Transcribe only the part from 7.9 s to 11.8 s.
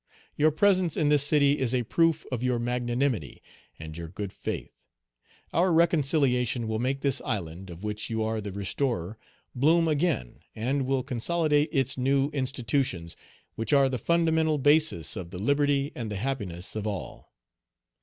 you are the restorer, bloom again; and will consolidate